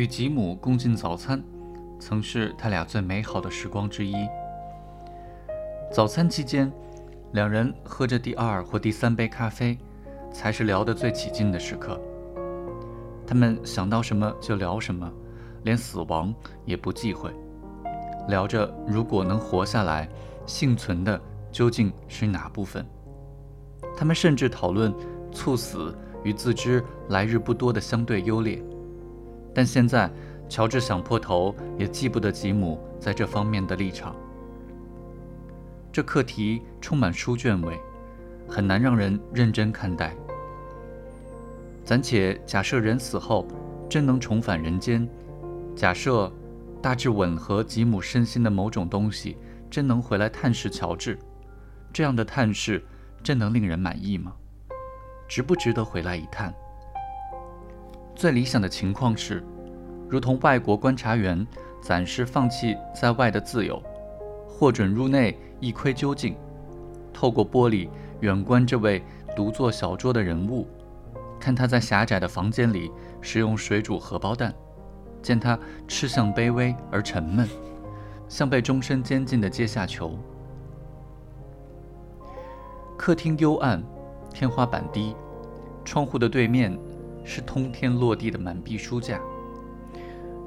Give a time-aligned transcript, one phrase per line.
[0.00, 1.42] 与吉姆共进早餐，
[1.98, 4.14] 曾是他俩最美好的时光之一。
[5.92, 6.72] 早餐期间，
[7.32, 9.76] 两人喝着第二或第三杯咖啡，
[10.32, 12.00] 才是聊得最起劲的时刻。
[13.26, 15.06] 他们想到什么就聊什么，
[15.64, 17.30] 连死亡也不忌讳。
[18.26, 20.08] 聊着如果能活下来，
[20.46, 21.20] 幸存的
[21.52, 22.86] 究竟是哪部分？
[23.98, 24.94] 他们甚至讨论
[25.30, 25.94] 猝死
[26.24, 28.64] 与自知来日不多的相对优劣。
[29.54, 30.10] 但现在，
[30.48, 34.14] 乔治想破头也记不得吉姆在这方面的立场。
[35.92, 37.78] 这课题充满书卷味，
[38.48, 40.14] 很难让人认真看待。
[41.84, 43.46] 暂且假设人死后
[43.88, 45.08] 真能重返人间，
[45.74, 46.32] 假设
[46.80, 49.36] 大致吻合吉姆身心的某种东西
[49.68, 51.18] 真能回来探视乔治，
[51.92, 52.84] 这样的探视
[53.22, 54.32] 真能令人满意吗？
[55.28, 56.54] 值不值得回来一探？
[58.20, 59.42] 最理想的情况是，
[60.06, 61.46] 如同外国观察员
[61.80, 63.82] 暂时放弃在外的自由，
[64.46, 66.36] 获准入内一窥究竟，
[67.14, 67.88] 透过玻璃
[68.20, 69.02] 远观这位
[69.34, 70.68] 独坐小桌的人物。
[71.40, 74.54] 看他在狭窄的房间里使用水煮荷包蛋，
[75.22, 77.48] 见他吃相卑微而沉闷，
[78.28, 80.18] 像被终身监禁的阶下囚。
[82.98, 83.82] 客厅幽暗，
[84.30, 85.16] 天花板低，
[85.86, 86.78] 窗户的对面
[87.24, 89.20] 是通天落地的满壁书架。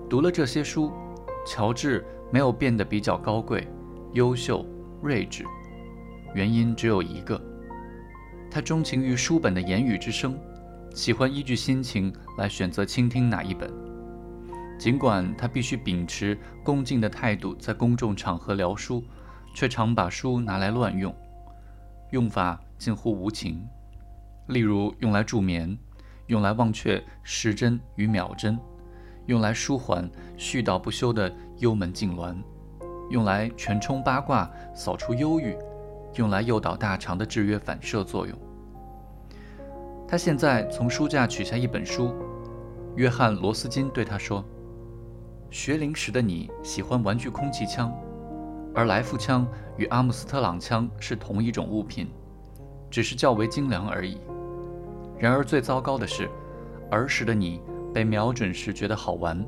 [0.09, 0.91] 读了这些书，
[1.45, 3.67] 乔治没有变得比较高贵、
[4.13, 4.65] 优秀、
[5.01, 5.45] 睿智，
[6.33, 7.41] 原因只有一个：
[8.51, 10.37] 他钟情于书本的言语之声。
[10.93, 13.67] 喜欢依据心情来选择倾听哪一本，
[14.77, 19.03] 尽管他必须秉持恭敬的态度在公众场合聊书，
[19.55, 21.11] 却常把书拿来乱用，
[22.11, 23.67] 用法近乎无情。
[24.49, 25.75] 例如用来助眠，
[26.27, 28.57] 用来忘却时针与秒针，
[29.25, 32.35] 用来舒缓絮叨不休的幽门痉挛，
[33.09, 35.55] 用来全冲八卦扫除忧郁，
[36.15, 38.37] 用来诱导大肠的制约反射作用。
[40.07, 42.13] 他现在从书架取下一本书，
[42.95, 44.43] 约翰·罗斯金对他说
[45.49, 47.91] ：“学龄时的你喜欢玩具空气枪，
[48.75, 49.47] 而来福枪
[49.77, 52.09] 与阿姆斯特朗枪是同一种物品，
[52.91, 54.19] 只是较为精良而已。
[55.23, 56.29] 然而最糟糕的是，
[56.91, 57.61] 儿时的你
[57.93, 59.41] 被瞄准时觉得好玩，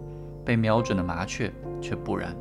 [0.46, 2.34] 被瞄准的麻雀却不然。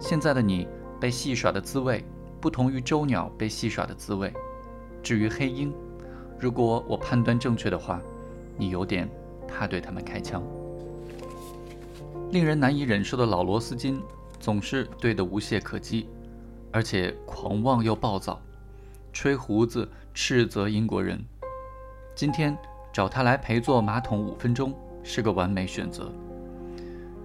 [0.00, 0.66] 现在的你
[1.00, 2.04] 被戏耍的滋味
[2.40, 4.32] 不同于周鸟被戏耍的滋味。
[5.04, 5.72] 至于黑鹰。”
[6.36, 8.02] 如果我判断正确的话，
[8.58, 9.08] 你有点
[9.46, 10.42] 怕对他们开枪。
[12.32, 14.02] 令人难以忍受的老罗斯金
[14.40, 16.08] 总是对得无懈可击，
[16.72, 18.42] 而且狂妄又暴躁，
[19.12, 21.24] 吹胡子斥责英国人。
[22.14, 22.56] 今天
[22.92, 26.12] 找他来陪坐马桶五分钟是个完美选择。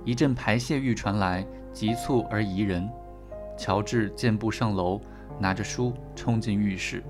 [0.05, 2.89] 一阵排泄欲传来，急促而宜人。
[3.57, 5.01] 乔治健步上楼，
[5.39, 7.03] 拿着书冲进浴室。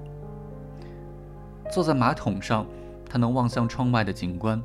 [1.72, 2.66] 坐在马桶上，
[3.08, 4.62] 他能望向窗外的景观。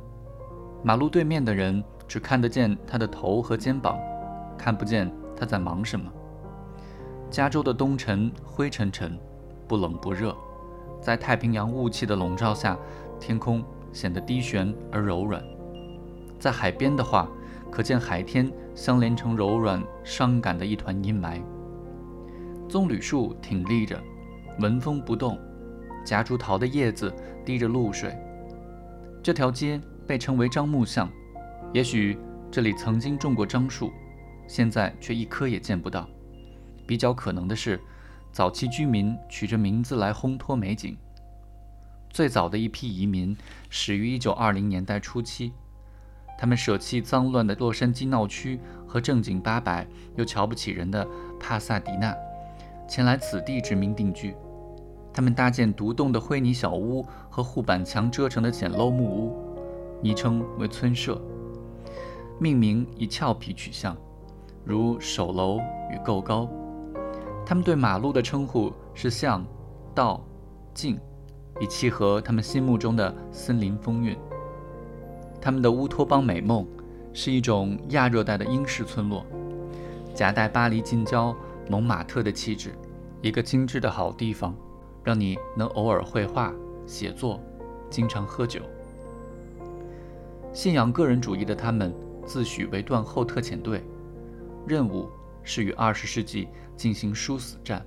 [0.81, 3.99] 马路对面的人只看得见他的头和肩膀，
[4.57, 6.11] 看不见他在忙什么。
[7.29, 9.19] 加州的冬晨灰沉沉，
[9.67, 10.35] 不冷不热，
[11.01, 12.77] 在太平洋雾气的笼罩下，
[13.19, 15.43] 天空显得低悬而柔软。
[16.39, 17.29] 在海边的话，
[17.71, 21.41] 可见海天相连成柔软伤感的一团阴霾。
[22.67, 24.01] 棕榈树挺立着，
[24.59, 25.39] 纹风不动。
[26.05, 27.13] 夹竹桃的叶子
[27.45, 28.17] 滴着露水。
[29.23, 31.09] 这条街被称为樟木巷，
[31.71, 32.17] 也许
[32.51, 33.89] 这里曾经种过樟树，
[34.47, 36.09] 现在却一棵也见不到。
[36.85, 37.79] 比较可能的是，
[38.33, 40.97] 早期居民取着名字来烘托美景。
[42.13, 43.35] 最早的一批移民
[43.71, 45.51] 始于1920年代初期，
[46.37, 51.07] 他们舍弃脏乱的洛杉矶闹区和正经八百又瞧不起人的
[51.39, 52.15] 帕萨迪纳，
[52.87, 54.35] 前来此地殖民定居。
[55.11, 59.35] 他们搭建独栋的灰泥小屋和护板墙遮成的简陋木屋，
[60.03, 61.19] 昵称为村舍，
[62.39, 63.97] 命名以俏皮取向，
[64.63, 65.57] 如首楼
[65.91, 66.47] 与够高。
[67.43, 69.43] 他们对马路的称呼是巷、
[69.95, 70.23] 道、
[70.75, 70.99] 径，
[71.59, 74.17] 以契合他们心目中的森林风韵。
[75.41, 76.67] 他们的乌托邦美梦
[77.13, 79.25] 是一种亚热带的英式村落，
[80.15, 81.35] 夹带巴黎近郊
[81.69, 82.73] 蒙马特的气质，
[83.21, 84.55] 一个精致的好地方。
[85.03, 86.53] 让你能偶尔绘画、
[86.87, 87.37] 写作，
[87.89, 88.61] 经常喝酒。
[90.53, 91.93] 信仰个人主义的他们
[92.25, 93.83] 自诩为断后特遣队，
[94.65, 95.09] 任务
[95.43, 96.47] 是与二十世纪
[96.77, 97.85] 进行殊死战。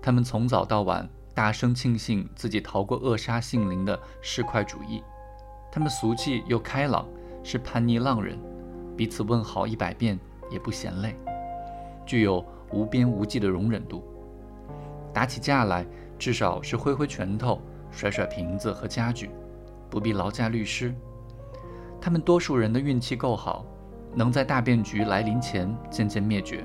[0.00, 5.04] 他们从早到晚大声庆幸自己逃过扼杀性灵的市侩主义。
[5.70, 7.06] 他们俗气又开朗，
[7.44, 8.38] 是叛逆浪人，
[8.96, 10.18] 彼此问好一百遍
[10.50, 11.14] 也不嫌累，
[12.06, 12.42] 具有
[12.72, 14.02] 无边无际的容忍度。
[15.12, 15.84] 打起架来，
[16.18, 17.60] 至少是挥挥拳头、
[17.90, 19.28] 甩甩瓶子和家具，
[19.90, 20.94] 不必劳驾律师。
[22.00, 23.62] 他们多数人的运气够好，
[24.14, 26.64] 能在大变局来临前渐渐灭绝。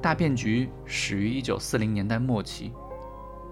[0.00, 2.72] 大变局始于1940年代末期，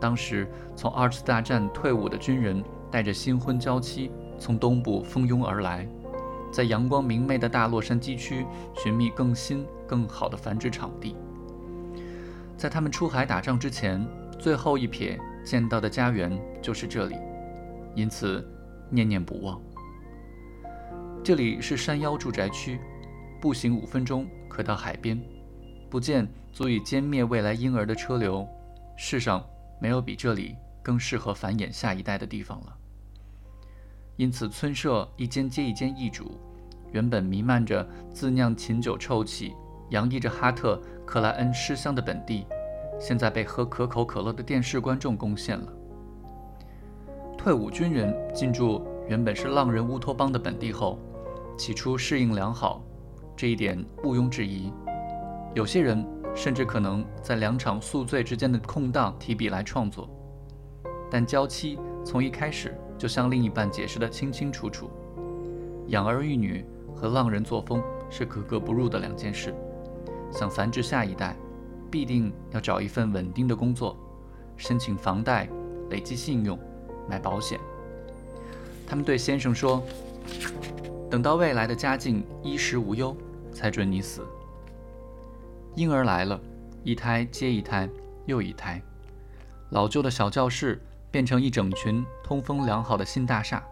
[0.02, 2.60] 当时从二次大战退伍的军人
[2.90, 5.86] 带着新婚娇妻从东部蜂拥而来，
[6.50, 8.44] 在阳光明媚的大洛杉矶区
[8.74, 11.14] 寻觅更新更好的繁殖场地。
[12.56, 14.04] 在他们出海打仗之前，
[14.40, 17.14] 最后一瞥见到的家园就是这里，
[17.94, 18.44] 因此
[18.90, 19.60] 念念不忘。
[21.22, 22.80] 这里是山腰住宅区，
[23.40, 25.16] 步行五分钟可到海边，
[25.88, 28.44] 不见足以歼灭未来婴儿的车流。
[28.96, 29.44] 世上
[29.82, 32.76] 没有比这里更适合繁衍下一代的地方了。
[34.14, 36.38] 因此，村舍一间接一间易主，
[36.92, 39.52] 原本弥漫着自酿琴酒臭气。
[39.90, 42.46] 洋溢着哈特克莱恩诗香的本地，
[42.98, 45.72] 现在被喝可口可乐的电视观众攻陷了。
[47.36, 50.98] 退伍军人进驻原本是浪人乌托邦的本地后，
[51.58, 52.82] 起初适应良好，
[53.36, 54.72] 这一点毋庸置疑。
[55.54, 60.08] 有些人甚至可能在两场宿醉之间的空档提笔来创作。
[61.10, 64.90] 但娇妻从一开始就向另一半解释得清清楚楚：
[65.88, 66.64] 养儿育女
[66.94, 69.54] 和浪人作风是格格不入的两件事。
[70.30, 71.36] 想繁殖下一代，
[71.90, 73.94] 必定要找一份稳定的工作，
[74.56, 75.46] 申请房贷，
[75.90, 76.58] 累积信用，
[77.06, 77.60] 买保险。
[78.86, 79.82] 他们对先生说
[81.10, 83.14] ：“等到未来的家境衣食无忧，
[83.52, 84.26] 才准你死。”
[85.74, 86.40] 婴儿来了，
[86.84, 87.88] 一胎接一胎
[88.26, 88.80] 又一胎，
[89.70, 90.80] 老旧的小教室
[91.10, 93.62] 变成一整群通风良好的新大厦，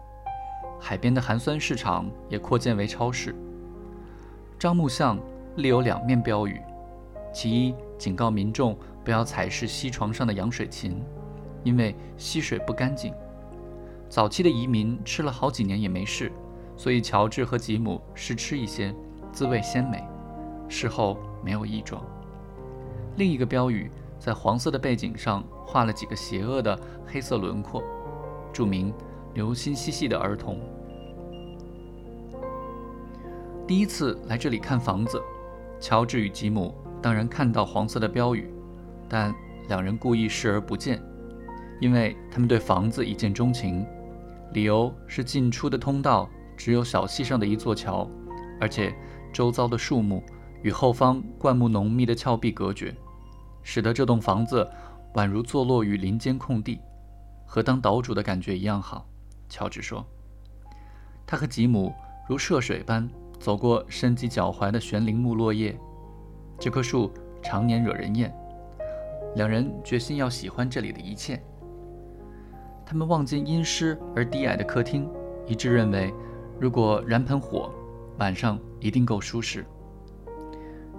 [0.79, 3.35] 海边的寒酸市场也扩建为超市。
[4.59, 5.19] 樟木巷。
[5.57, 6.61] 立有两面标语，
[7.33, 8.73] 其一警告民众
[9.03, 11.03] 不要踩拭溪床上的羊水芹，
[11.61, 13.13] 因为溪水不干净。
[14.07, 16.31] 早期的移民吃了好几年也没事，
[16.77, 18.95] 所以乔治和吉姆试吃一些，
[19.33, 20.01] 滋味鲜美，
[20.69, 22.03] 事后没有异状。
[23.17, 27.83] 另一个标语在黄色的背景上画了几个邪恶的黑色轮廓，
[28.53, 28.93] 注明
[29.33, 30.59] “留心嬉戏的儿童”。
[33.67, 35.21] 第一次来这里看房子。
[35.79, 38.53] 乔治与吉姆当然看到黄色的标语，
[39.09, 39.33] 但
[39.67, 41.01] 两人故意视而不见，
[41.79, 43.83] 因为他们对房子一见钟情。
[44.53, 48.07] 理由是进出的通道只有小溪上的一座桥，
[48.59, 48.93] 而且
[49.33, 50.21] 周遭的树木
[50.61, 52.95] 与后方灌木浓密的峭壁隔绝，
[53.63, 54.69] 使得这栋房子
[55.13, 56.79] 宛如坐落于林间空地，
[57.45, 59.07] 和当岛主的感觉一样好。
[59.49, 60.05] 乔治说
[61.25, 61.93] ：“他和吉姆
[62.27, 63.09] 如涉水般。”
[63.41, 65.75] 走过深及脚踝的悬铃木落叶，
[66.59, 67.11] 这棵树
[67.41, 68.31] 常年惹人厌。
[69.33, 71.43] 两人决心要喜欢这里的一切。
[72.85, 75.09] 他们望见阴湿而低矮的客厅，
[75.47, 76.13] 一致认为，
[76.59, 77.73] 如果燃盆火，
[78.19, 79.65] 晚上一定够舒适。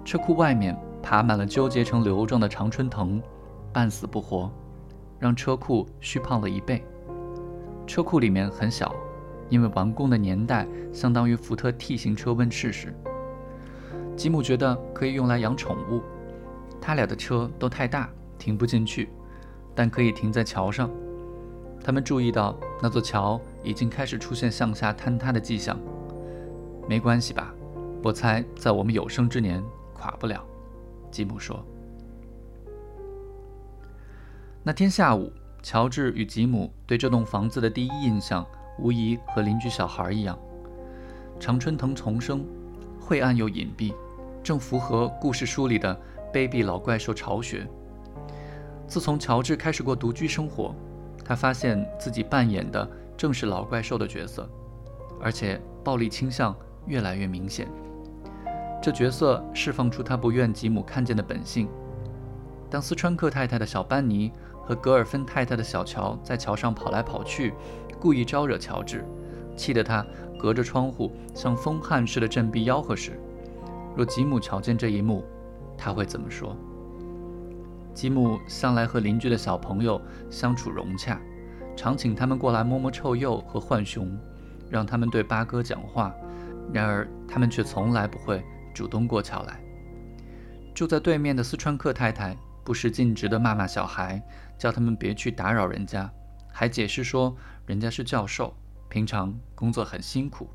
[0.05, 3.21] 车库外面爬满了纠结成瘤状的常春藤，
[3.71, 4.51] 半死不活，
[5.19, 6.83] 让车库虚胖了一倍。
[7.87, 8.93] 车库里面很小。
[9.49, 12.91] 因为完工的年代相当于福特 T 型车问世时，
[14.15, 16.01] 吉姆觉得可以用来养宠物。
[16.81, 19.09] 他俩的车都太大，停不进去，
[19.75, 20.89] 但可以停在桥上。
[21.83, 25.77] 他们注意到那座桥已经开始出现向下坍塌的迹象。
[26.89, 27.53] 没关系吧？
[28.01, 29.61] 我猜在我们有生之年
[29.93, 30.43] 垮不了。
[31.11, 31.65] 吉姆说。
[34.63, 35.31] 那天下午，
[35.61, 38.45] 乔治与吉姆对这栋房子的第一印象。
[38.79, 40.35] 无疑和邻居小孩一样，
[41.39, 42.43] 常春藤丛生，
[42.99, 43.93] 晦暗又隐蔽，
[44.41, 45.95] 正符合故事书里的
[46.33, 47.67] 卑鄙老怪兽巢穴。
[48.87, 50.73] 自从乔治开始过独居生活，
[51.23, 54.49] 他发现自己扮演的正是老怪兽的角色，
[55.21, 56.55] 而且暴力倾向
[56.87, 57.67] 越来越明显。
[58.83, 61.69] 这角色释放出他不愿吉姆看见的本性。
[62.69, 64.29] 当斯川克太太的小班尼
[64.61, 67.53] 和格尔芬太太的小乔在桥上跑来跑去。
[67.97, 69.05] 故意招惹乔治，
[69.55, 70.05] 气得他
[70.37, 73.17] 隔着窗户像疯汉似的振臂吆喝时，
[73.95, 75.23] 若吉姆瞧见这一幕，
[75.77, 76.53] 他会怎么说？
[77.93, 81.17] 吉姆向来和邻居的小朋友相处融洽，
[81.77, 84.11] 常请他们过来摸摸臭鼬和浣熊，
[84.69, 86.13] 让他们对八哥讲话。
[86.73, 89.59] 然而他们却从来不会主动过桥来。
[90.73, 94.21] 住在对面的四川客太太不时尽职地骂骂小孩，
[94.57, 96.09] 叫他们别去打扰人家。
[96.51, 98.53] 还解释说，人家是教授，
[98.89, 100.49] 平常工作很辛苦。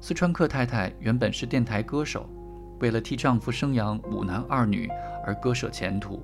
[0.00, 2.28] 四川客太太原本是电台歌手，
[2.80, 4.88] 为了替丈夫生养五男二女
[5.24, 6.22] 而割舍前途，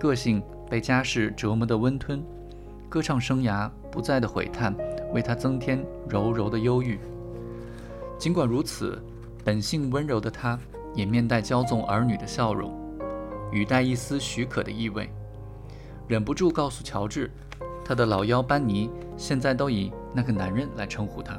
[0.00, 2.22] 个性被家事折磨得温吞，
[2.88, 4.74] 歌唱生涯不再的悔叹，
[5.12, 6.98] 为她增添柔柔的忧郁。
[8.18, 9.00] 尽管如此，
[9.44, 10.58] 本性温柔的她
[10.94, 12.76] 也面带骄纵儿女的笑容，
[13.52, 15.10] 语带一丝许可的意味，
[16.06, 17.30] 忍不住告诉乔治，
[17.84, 21.38] 他的老幺班尼现在都以那个男人来称呼他，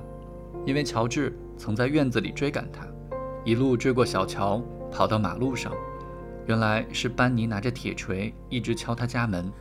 [0.66, 1.34] 因为乔治。
[1.60, 2.88] 曾在院子里追赶他，
[3.44, 5.74] 一路追过小桥，跑到马路上。
[6.46, 9.52] 原来是班尼拿着铁锤一直敲他家门。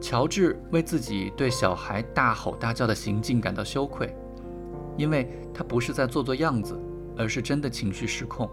[0.00, 4.16] 乔治为自己对小孩大吼大叫的行径感到羞愧，
[4.96, 6.78] 因为他不是在做做样子，
[7.16, 8.48] 而是真的情绪失控。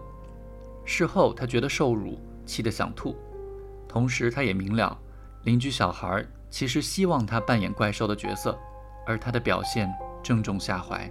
[0.84, 3.14] 事后他觉得受辱，气得想吐。
[3.86, 4.98] 同时他也明了，
[5.44, 8.58] 邻居小孩其实希望他扮演怪兽的角色，
[9.06, 9.92] 而他的表现
[10.22, 11.10] 正中下怀。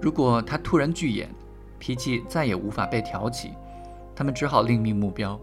[0.00, 1.28] 如果他突然拒演，
[1.78, 3.52] 脾气再也无法被挑起，
[4.14, 5.38] 他们只好另觅目标。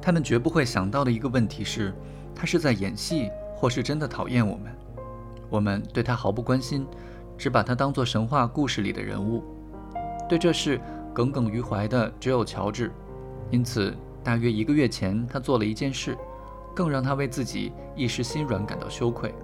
[0.00, 1.94] 他们绝不会想到的一个问题是，
[2.34, 4.72] 他是在演戏，或是真的讨厌我们。
[5.48, 6.86] 我们对他毫不关心，
[7.42, 9.42] 只把他当作神话故事里的人物。
[10.28, 10.80] 对这事
[11.12, 12.92] 耿耿于怀的只有乔治。
[13.50, 16.16] 因此，大约一个月前，他做了一件事，
[16.72, 19.34] 更让他为自己一时心软感到羞愧。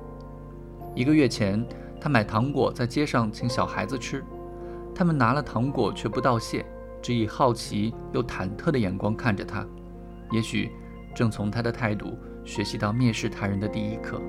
[0.95, 1.67] 一个月前。
[2.01, 4.25] 他买糖果在街上请小孩子吃，
[4.95, 6.65] 他们拿了糖果却不道谢，
[7.03, 9.67] 只以好奇又忐忑的眼光看着他，
[10.31, 10.71] 也许
[11.13, 14.23] 正从他的态度学习到蔑视他人的第一课。